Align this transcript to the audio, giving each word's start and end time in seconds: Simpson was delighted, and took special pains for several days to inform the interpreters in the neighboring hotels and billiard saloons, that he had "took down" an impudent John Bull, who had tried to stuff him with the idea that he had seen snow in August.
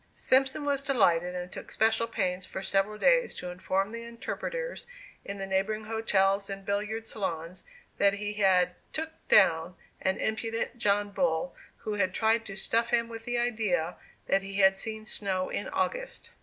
Simpson 0.15 0.65
was 0.65 0.81
delighted, 0.81 1.35
and 1.35 1.51
took 1.51 1.71
special 1.71 2.07
pains 2.07 2.43
for 2.43 2.63
several 2.63 2.97
days 2.97 3.35
to 3.35 3.51
inform 3.51 3.91
the 3.91 4.01
interpreters 4.03 4.87
in 5.23 5.37
the 5.37 5.45
neighboring 5.45 5.83
hotels 5.83 6.49
and 6.49 6.65
billiard 6.65 7.05
saloons, 7.05 7.65
that 7.99 8.13
he 8.15 8.33
had 8.33 8.73
"took 8.93 9.11
down" 9.27 9.75
an 10.01 10.17
impudent 10.17 10.75
John 10.79 11.11
Bull, 11.11 11.55
who 11.85 11.93
had 12.01 12.15
tried 12.15 12.47
to 12.47 12.55
stuff 12.55 12.89
him 12.89 13.09
with 13.09 13.25
the 13.25 13.37
idea 13.37 13.95
that 14.25 14.41
he 14.41 14.55
had 14.55 14.75
seen 14.75 15.05
snow 15.05 15.49
in 15.49 15.69
August. 15.69 16.31